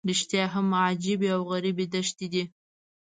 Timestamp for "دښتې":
1.93-2.27